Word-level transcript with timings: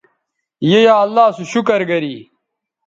ی 0.69 0.73
یا 0.85 0.93
اللہ 1.03 1.25
سو 1.35 1.43
شکر 1.53 1.81
گری 1.89 2.15